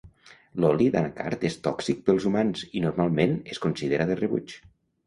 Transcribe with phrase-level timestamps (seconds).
[0.63, 4.61] L'oli d'anacard és tòxic pels humans i normalment es considera de rebuig.